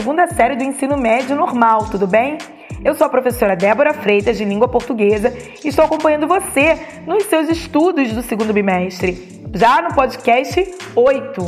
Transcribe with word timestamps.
segunda 0.00 0.26
série 0.26 0.56
do 0.56 0.64
ensino 0.64 0.96
médio 0.96 1.36
normal, 1.36 1.88
tudo 1.90 2.06
bem? 2.06 2.36
Eu 2.84 2.94
sou 2.94 3.06
a 3.06 3.10
professora 3.10 3.54
Débora 3.54 3.94
Freitas, 3.94 4.36
de 4.36 4.44
língua 4.44 4.66
portuguesa, 4.66 5.32
e 5.64 5.68
estou 5.68 5.84
acompanhando 5.84 6.26
você 6.26 6.78
nos 7.06 7.24
seus 7.24 7.48
estudos 7.48 8.12
do 8.12 8.22
segundo 8.22 8.52
bimestre, 8.52 9.42
já 9.54 9.82
no 9.82 9.94
podcast 9.94 10.74
8. 10.96 11.42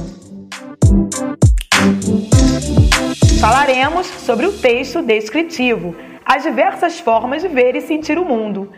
Falaremos 3.41 4.07
sobre 4.07 4.47
o 4.47 4.53
texto 4.53 5.03
descritivo, 5.03 5.95
as 6.25 6.43
diversas 6.43 7.01
formas 7.01 7.43
de 7.43 7.49
ver 7.49 7.75
e 7.75 7.81
sentir 7.81 8.19
o 8.19 8.25
mundo, 8.25 8.71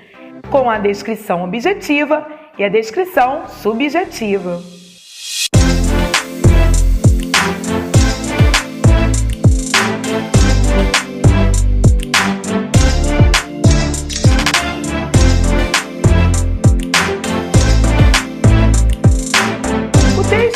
com 0.50 0.70
a 0.70 0.78
descrição 0.78 1.44
objetiva 1.44 2.26
e 2.58 2.64
a 2.64 2.68
descrição 2.68 3.48
subjetiva. 3.48 4.73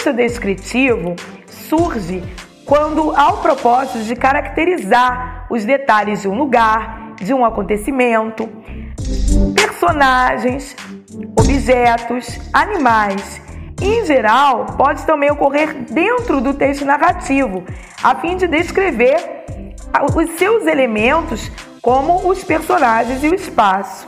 Texto 0.08 0.12
descritivo 0.12 1.16
surge 1.46 2.22
quando 2.64 3.14
há 3.16 3.32
o 3.32 3.38
propósito 3.38 4.04
de 4.04 4.14
caracterizar 4.14 5.46
os 5.50 5.64
detalhes 5.64 6.22
de 6.22 6.28
um 6.28 6.36
lugar, 6.36 7.14
de 7.16 7.34
um 7.34 7.44
acontecimento, 7.44 8.48
personagens, 9.54 10.76
objetos, 11.38 12.38
animais. 12.52 13.40
em 13.80 14.04
geral, 14.04 14.66
pode 14.76 15.04
também 15.06 15.30
ocorrer 15.30 15.84
dentro 15.90 16.40
do 16.40 16.52
texto 16.52 16.84
narrativo, 16.84 17.64
a 18.02 18.14
fim 18.16 18.36
de 18.36 18.46
descrever 18.48 19.16
os 20.14 20.30
seus 20.38 20.66
elementos, 20.66 21.50
como 21.80 22.28
os 22.28 22.42
personagens 22.42 23.22
e 23.22 23.28
o 23.28 23.34
espaço. 23.34 24.06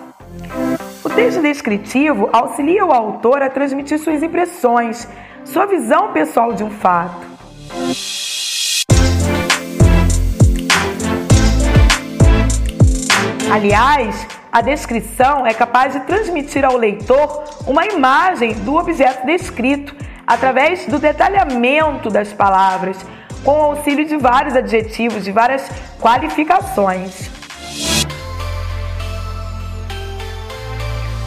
O 1.05 1.09
texto 1.09 1.41
descritivo 1.41 2.29
auxilia 2.33 2.85
o 2.85 2.93
autor 2.93 3.43
a 3.43 3.49
transmitir 3.49 3.99
suas 3.99 4.23
impressões, 4.23 5.09
sua 5.45 5.67
visão 5.67 6.13
pessoal 6.13 6.53
de 6.53 6.63
um 6.63 6.71
fato. 6.71 7.27
Aliás, 13.53 14.27
a 14.53 14.61
descrição 14.61 15.45
é 15.45 15.53
capaz 15.53 15.93
de 15.93 16.01
transmitir 16.01 16.65
ao 16.65 16.77
leitor 16.77 17.45
uma 17.67 17.85
imagem 17.87 18.55
do 18.55 18.77
objeto 18.77 19.27
descrito 19.27 19.95
através 20.27 20.87
do 20.87 20.99
detalhamento 20.99 22.09
das 22.09 22.33
palavras, 22.33 22.97
com 23.45 23.51
o 23.51 23.63
auxílio 23.63 24.05
de 24.05 24.17
vários 24.17 24.55
adjetivos, 24.55 25.25
de 25.25 25.33
várias 25.33 25.69
qualificações. 26.01 27.29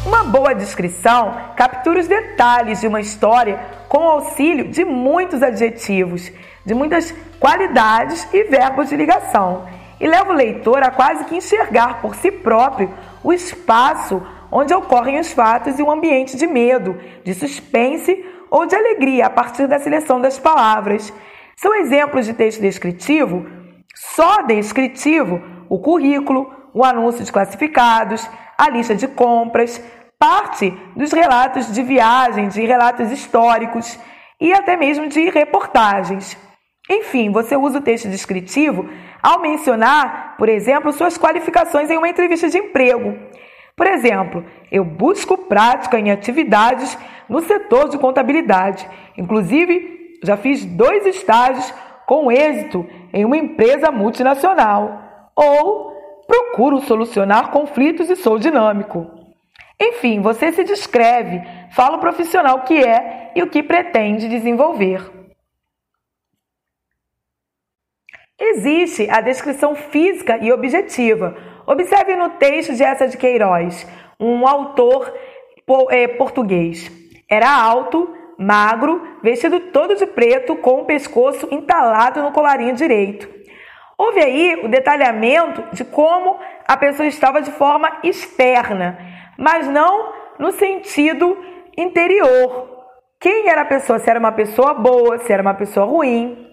Uma 0.05 0.23
boa 0.23 0.53
descrição 0.53 1.35
captura 1.55 1.99
os 1.99 2.07
detalhes 2.07 2.79
de 2.79 2.87
uma 2.87 3.01
história 3.01 3.59
com 3.93 3.99
o 3.99 4.09
auxílio 4.09 4.69
de 4.69 4.83
muitos 4.83 5.43
adjetivos, 5.43 6.31
de 6.65 6.73
muitas 6.73 7.13
qualidades 7.39 8.27
e 8.33 8.43
verbos 8.45 8.89
de 8.89 8.95
ligação, 8.95 9.67
e 9.99 10.07
leva 10.07 10.31
o 10.31 10.35
leitor 10.35 10.81
a 10.81 10.89
quase 10.89 11.25
que 11.25 11.35
enxergar 11.35 12.01
por 12.01 12.15
si 12.15 12.31
próprio 12.31 12.91
o 13.23 13.31
espaço 13.31 14.19
onde 14.51 14.73
ocorrem 14.73 15.19
os 15.19 15.31
fatos 15.31 15.77
e 15.77 15.83
um 15.83 15.91
ambiente 15.91 16.35
de 16.35 16.47
medo, 16.47 16.99
de 17.23 17.35
suspense 17.35 18.25
ou 18.49 18.65
de 18.65 18.75
alegria 18.75 19.27
a 19.27 19.29
partir 19.29 19.67
da 19.67 19.77
seleção 19.77 20.19
das 20.19 20.39
palavras. 20.39 21.13
São 21.55 21.75
exemplos 21.75 22.25
de 22.25 22.33
texto 22.33 22.61
descritivo, 22.61 23.45
só 23.93 24.41
descritivo, 24.41 25.39
o 25.69 25.77
currículo, 25.77 26.51
o 26.73 26.83
anúncio 26.83 27.23
de 27.23 27.31
classificados, 27.31 28.27
a 28.57 28.71
lista 28.71 28.95
de 28.95 29.07
compras, 29.07 29.79
parte 30.23 30.73
dos 30.95 31.11
relatos 31.11 31.69
de 31.73 31.83
viagem, 31.83 32.47
de 32.47 32.65
relatos 32.65 33.11
históricos 33.11 33.99
e 34.39 34.53
até 34.53 34.77
mesmo 34.77 35.09
de 35.09 35.29
reportagens. 35.29 36.37
Enfim, 36.89 37.29
você 37.29 37.57
usa 37.57 37.79
o 37.79 37.81
texto 37.81 38.07
descritivo 38.07 38.87
ao 39.21 39.41
mencionar, 39.41 40.37
por 40.37 40.47
exemplo, 40.47 40.93
suas 40.93 41.17
qualificações 41.17 41.89
em 41.89 41.97
uma 41.97 42.07
entrevista 42.07 42.47
de 42.47 42.57
emprego. 42.57 43.17
Por 43.75 43.85
exemplo, 43.85 44.45
eu 44.71 44.85
busco 44.85 45.37
prática 45.37 45.99
em 45.99 46.09
atividades 46.09 46.97
no 47.27 47.41
setor 47.41 47.89
de 47.89 47.97
contabilidade. 47.97 48.87
Inclusive, 49.17 50.19
já 50.23 50.37
fiz 50.37 50.63
dois 50.63 51.05
estágios 51.05 51.73
com 52.05 52.31
êxito 52.31 52.87
em 53.11 53.25
uma 53.25 53.35
empresa 53.35 53.91
multinacional. 53.91 55.01
Ou 55.35 55.91
procuro 56.25 56.79
solucionar 56.79 57.51
conflitos 57.51 58.09
e 58.09 58.15
sou 58.15 58.39
dinâmico. 58.39 59.22
Enfim, 59.79 60.21
você 60.21 60.51
se 60.51 60.63
descreve, 60.63 61.41
fala 61.71 61.97
o 61.97 61.99
profissional 61.99 62.61
que 62.61 62.83
é 62.83 63.31
e 63.35 63.41
o 63.41 63.49
que 63.49 63.63
pretende 63.63 64.29
desenvolver. 64.29 65.11
Existe 68.39 69.09
a 69.09 69.21
descrição 69.21 69.75
física 69.75 70.37
e 70.41 70.51
objetiva. 70.51 71.35
Observe 71.65 72.15
no 72.15 72.31
texto 72.31 72.75
de 72.75 72.83
Essa 72.83 73.07
de 73.07 73.17
Queiroz, 73.17 73.87
um 74.19 74.47
autor 74.47 75.13
é, 75.89 76.07
português. 76.07 76.91
Era 77.29 77.49
alto, 77.49 78.13
magro, 78.37 79.01
vestido 79.23 79.59
todo 79.71 79.95
de 79.95 80.05
preto, 80.05 80.55
com 80.57 80.81
o 80.81 80.85
pescoço 80.85 81.47
entalado 81.51 82.21
no 82.21 82.31
colarinho 82.31 82.75
direito. 82.75 83.29
Houve 83.97 84.19
aí 84.19 84.61
o 84.63 84.67
detalhamento 84.67 85.63
de 85.73 85.85
como 85.85 86.37
a 86.67 86.75
pessoa 86.75 87.07
estava 87.07 87.41
de 87.41 87.51
forma 87.51 87.99
externa 88.03 89.12
mas 89.37 89.67
não 89.67 90.13
no 90.39 90.51
sentido 90.51 91.37
interior. 91.77 92.69
Quem 93.19 93.49
era 93.49 93.61
a 93.61 93.65
pessoa? 93.65 93.99
Se 93.99 94.09
era 94.09 94.19
uma 94.19 94.31
pessoa 94.31 94.73
boa, 94.73 95.17
se 95.19 95.31
era 95.31 95.41
uma 95.41 95.53
pessoa 95.53 95.85
ruim. 95.85 96.51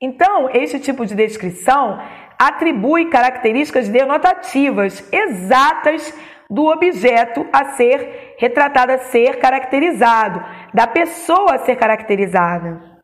Então, 0.00 0.50
este 0.52 0.78
tipo 0.78 1.06
de 1.06 1.14
descrição 1.14 1.98
atribui 2.38 3.06
características 3.06 3.88
denotativas 3.88 5.08
exatas 5.10 6.14
do 6.50 6.66
objeto 6.66 7.46
a 7.52 7.64
ser 7.72 8.34
retratado, 8.38 8.92
a 8.92 8.98
ser 8.98 9.38
caracterizado, 9.38 10.44
da 10.72 10.86
pessoa 10.86 11.54
a 11.54 11.58
ser 11.58 11.76
caracterizada. 11.76 12.96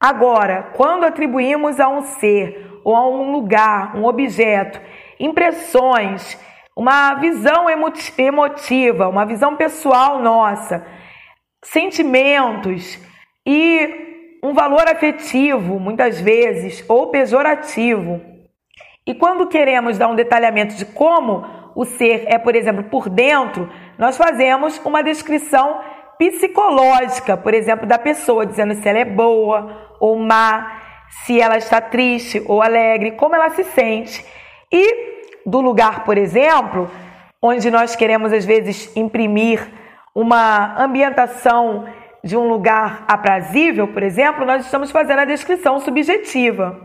Agora, 0.00 0.70
quando 0.76 1.04
atribuímos 1.04 1.80
a 1.80 1.88
um 1.88 2.02
ser 2.02 2.80
ou 2.84 2.94
a 2.94 3.08
um 3.08 3.32
lugar, 3.32 3.96
um 3.96 4.04
objeto, 4.04 4.80
impressões, 5.18 6.38
uma 6.78 7.14
visão 7.14 7.66
emotiva, 7.68 9.08
uma 9.08 9.26
visão 9.26 9.56
pessoal 9.56 10.22
nossa, 10.22 10.86
sentimentos 11.64 12.96
e 13.44 14.38
um 14.44 14.54
valor 14.54 14.86
afetivo, 14.86 15.80
muitas 15.80 16.20
vezes, 16.20 16.84
ou 16.88 17.10
pejorativo. 17.10 18.20
E 19.04 19.12
quando 19.12 19.48
queremos 19.48 19.98
dar 19.98 20.06
um 20.06 20.14
detalhamento 20.14 20.76
de 20.76 20.84
como 20.84 21.44
o 21.74 21.84
ser 21.84 22.26
é, 22.28 22.38
por 22.38 22.54
exemplo, 22.54 22.84
por 22.84 23.08
dentro, 23.08 23.68
nós 23.98 24.16
fazemos 24.16 24.80
uma 24.84 25.02
descrição 25.02 25.80
psicológica, 26.16 27.36
por 27.36 27.54
exemplo, 27.54 27.88
da 27.88 27.98
pessoa, 27.98 28.46
dizendo 28.46 28.74
se 28.74 28.88
ela 28.88 29.00
é 29.00 29.04
boa 29.04 29.96
ou 29.98 30.16
má, 30.16 30.80
se 31.24 31.40
ela 31.40 31.56
está 31.56 31.80
triste 31.80 32.40
ou 32.46 32.62
alegre, 32.62 33.16
como 33.16 33.34
ela 33.34 33.50
se 33.50 33.64
sente. 33.64 34.24
E 34.70 35.17
do 35.48 35.60
lugar, 35.60 36.04
por 36.04 36.18
exemplo, 36.18 36.90
onde 37.40 37.70
nós 37.70 37.96
queremos 37.96 38.32
às 38.32 38.44
vezes 38.44 38.94
imprimir 38.94 39.66
uma 40.14 40.80
ambientação 40.82 41.86
de 42.22 42.36
um 42.36 42.48
lugar 42.48 43.04
aprazível, 43.08 43.88
por 43.88 44.02
exemplo, 44.02 44.44
nós 44.44 44.64
estamos 44.64 44.90
fazendo 44.90 45.20
a 45.20 45.24
descrição 45.24 45.80
subjetiva, 45.80 46.78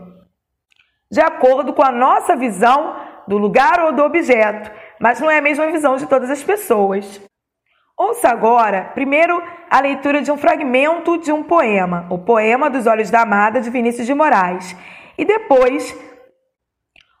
de 1.10 1.20
acordo 1.20 1.72
com 1.72 1.82
a 1.82 1.92
nossa 1.92 2.34
visão 2.36 2.96
do 3.28 3.36
lugar 3.36 3.80
ou 3.80 3.92
do 3.92 4.02
objeto, 4.02 4.70
mas 4.98 5.20
não 5.20 5.30
é 5.30 5.38
a 5.38 5.42
mesma 5.42 5.66
visão 5.66 5.96
de 5.96 6.06
todas 6.06 6.30
as 6.30 6.42
pessoas. 6.42 7.20
Ouça 7.96 8.28
agora, 8.28 8.90
primeiro, 8.94 9.42
a 9.70 9.80
leitura 9.80 10.22
de 10.22 10.30
um 10.30 10.38
fragmento 10.38 11.18
de 11.18 11.32
um 11.32 11.42
poema, 11.42 12.06
o 12.08 12.18
Poema 12.18 12.70
dos 12.70 12.86
Olhos 12.86 13.10
da 13.10 13.20
Amada, 13.20 13.60
de 13.60 13.70
Vinícius 13.70 14.06
de 14.06 14.14
Moraes, 14.14 14.74
e 15.18 15.24
depois 15.24 15.96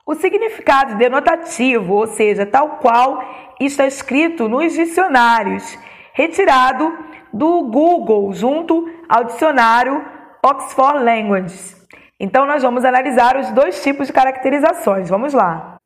o 0.06 0.14
significado 0.14 0.96
denotativo, 0.96 1.94
ou 1.94 2.06
seja, 2.06 2.44
tal 2.44 2.76
qual 2.76 3.22
está 3.58 3.86
escrito 3.86 4.48
nos 4.48 4.72
dicionários, 4.72 5.78
retirado 6.12 6.92
do 7.32 7.62
Google 7.62 8.32
junto 8.32 8.88
ao 9.08 9.24
dicionário 9.24 10.04
Oxford 10.44 11.02
Languages. 11.02 11.74
Então 12.20 12.46
nós 12.46 12.62
vamos 12.62 12.84
analisar 12.84 13.36
os 13.36 13.50
dois 13.50 13.82
tipos 13.82 14.06
de 14.06 14.12
caracterizações. 14.12 15.08
Vamos 15.08 15.32
lá. 15.32 15.78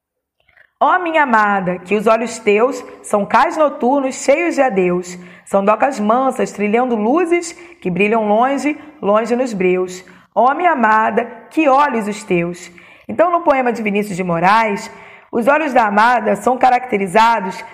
Ó 0.81 0.94
oh, 0.94 1.03
minha 1.03 1.25
amada, 1.25 1.79
que 1.79 1.97
os 1.97 2.06
olhos 2.06 2.38
teus 2.38 2.85
são 3.03 3.26
cais 3.26 3.56
noturnos 3.56 4.14
cheios 4.14 4.55
de 4.55 4.62
adeus, 4.62 5.19
são 5.44 5.64
docas 5.64 5.99
mansas 5.99 6.53
trilhando 6.53 6.94
luzes 6.94 7.53
que 7.81 7.91
brilham 7.91 8.29
longe, 8.29 8.79
longe 9.03 9.35
nos 9.35 9.53
breus. 9.53 10.05
Ó 10.32 10.50
oh, 10.50 10.55
minha 10.55 10.73
amada, 10.73 11.25
que 11.50 11.69
olhos 11.69 12.06
os 12.06 12.23
teus. 12.23 12.71
Então, 13.08 13.31
no 13.31 13.40
poema 13.40 13.72
de 13.72 13.82
Vinícius 13.82 14.16
de 14.16 14.22
Moraes, 14.22 14.90
os 15.32 15.49
olhos 15.49 15.72
da 15.72 15.87
amada 15.87 16.37
são 16.37 16.58
caracterizados 16.58 17.64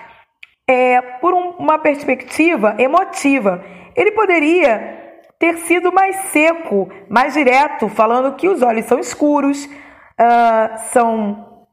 é, 0.67 1.01
por 1.01 1.33
um, 1.33 1.49
uma 1.51 1.77
perspectiva 1.77 2.75
emotiva. 2.79 3.63
Ele 3.95 4.11
poderia 4.11 5.03
ter 5.37 5.57
sido 5.57 5.91
mais 5.91 6.15
seco, 6.31 6.89
mais 7.09 7.33
direto, 7.33 7.89
falando 7.89 8.35
que 8.35 8.47
os 8.47 8.61
olhos 8.61 8.85
são 8.85 8.97
escuros, 8.97 9.65
uh, 9.65 10.77
são 10.91 11.67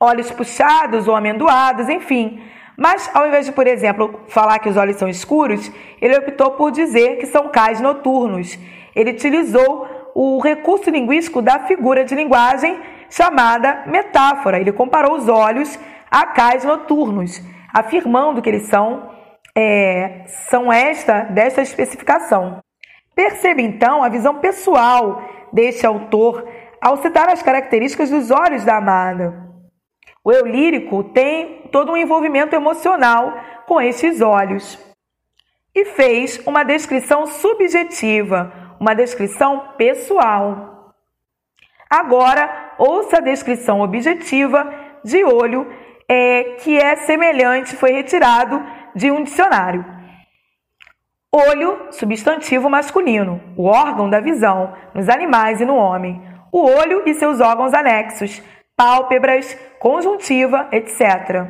olhos 0.00 0.30
puxados 0.30 1.06
ou 1.08 1.14
amendoados, 1.14 1.88
enfim. 1.88 2.42
Mas, 2.76 3.10
ao 3.14 3.26
invés 3.26 3.46
de, 3.46 3.52
por 3.52 3.66
exemplo, 3.66 4.20
falar 4.28 4.58
que 4.58 4.68
os 4.68 4.76
olhos 4.76 4.96
são 4.96 5.08
escuros, 5.08 5.70
ele 6.00 6.18
optou 6.18 6.50
por 6.52 6.70
dizer 6.70 7.18
que 7.18 7.26
são 7.26 7.48
cais 7.48 7.80
noturnos. 7.80 8.58
Ele 8.94 9.12
utilizou 9.12 9.88
o 10.14 10.40
recurso 10.40 10.90
linguístico 10.90 11.40
da 11.40 11.60
figura 11.60 12.04
de 12.04 12.14
linguagem 12.14 12.78
chamada 13.10 13.84
metáfora. 13.86 14.60
Ele 14.60 14.72
comparou 14.72 15.16
os 15.16 15.28
olhos 15.28 15.78
a 16.10 16.26
cais 16.26 16.64
noturnos, 16.64 17.40
afirmando 17.72 18.40
que 18.40 18.48
eles 18.48 18.68
são, 18.68 19.10
é, 19.56 20.24
são 20.48 20.72
esta 20.72 21.20
desta 21.22 21.62
especificação. 21.62 22.60
Perceba 23.14 23.62
então 23.62 24.02
a 24.02 24.08
visão 24.08 24.38
pessoal 24.38 25.22
deste 25.52 25.86
autor 25.86 26.46
ao 26.80 26.98
citar 26.98 27.28
as 27.28 27.42
características 27.42 28.10
dos 28.10 28.30
olhos 28.30 28.64
da 28.64 28.76
amada. 28.76 29.46
O 30.22 30.32
eu 30.32 30.44
lírico 30.44 31.04
tem 31.04 31.68
todo 31.72 31.92
um 31.92 31.96
envolvimento 31.96 32.54
emocional 32.54 33.32
com 33.66 33.80
esses 33.80 34.20
olhos 34.20 34.78
e 35.74 35.84
fez 35.84 36.40
uma 36.46 36.64
descrição 36.64 37.26
subjetiva, 37.26 38.52
uma 38.80 38.94
descrição 38.94 39.74
pessoal. 39.76 40.75
Agora, 41.88 42.74
ouça 42.78 43.18
a 43.18 43.20
descrição 43.20 43.80
objetiva 43.80 44.68
de 45.04 45.24
olho, 45.24 45.66
é, 46.08 46.56
que 46.60 46.76
é 46.76 46.96
semelhante, 46.96 47.76
foi 47.76 47.92
retirado 47.92 48.62
de 48.94 49.10
um 49.10 49.22
dicionário. 49.22 49.84
Olho, 51.32 51.92
substantivo 51.92 52.70
masculino, 52.70 53.40
o 53.56 53.66
órgão 53.66 54.08
da 54.08 54.20
visão, 54.20 54.74
nos 54.94 55.08
animais 55.08 55.60
e 55.60 55.66
no 55.66 55.76
homem. 55.76 56.22
O 56.52 56.64
olho 56.64 57.02
e 57.04 57.14
seus 57.14 57.40
órgãos 57.40 57.74
anexos, 57.74 58.42
pálpebras, 58.76 59.54
conjuntiva, 59.78 60.68
etc. 60.72 61.46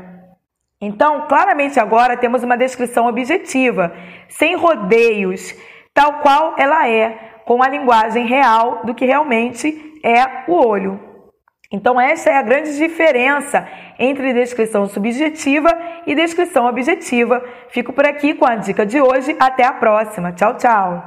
Então, 0.81 1.27
claramente 1.29 1.81
agora 1.81 2.17
temos 2.17 2.43
uma 2.43 2.57
descrição 2.57 3.07
objetiva, 3.07 3.93
sem 4.29 4.57
rodeios, 4.57 5.55
tal 5.95 6.21
qual 6.21 6.55
ela 6.59 6.89
é, 6.89 7.36
com 7.47 7.63
a 7.63 7.69
linguagem 7.69 8.27
real 8.27 8.81
do 8.85 8.93
que 8.93 9.07
realmente 9.07 10.01
é 10.03 10.51
o 10.51 10.67
olho. 10.67 11.01
Então, 11.73 12.01
essa 12.01 12.31
é 12.31 12.37
a 12.37 12.43
grande 12.43 12.77
diferença 12.77 13.67
entre 13.99 14.35
descrição 14.35 14.87
subjetiva 14.87 15.71
e 16.07 16.15
descrição 16.15 16.67
objetiva. 16.67 17.43
Fico 17.71 17.93
por 17.93 18.05
aqui 18.05 18.35
com 18.35 18.47
a 18.47 18.57
dica 18.57 18.85
de 18.85 19.01
hoje. 19.01 19.35
Até 19.39 19.65
a 19.65 19.73
próxima. 19.73 20.33
Tchau, 20.33 20.57
tchau. 20.57 21.05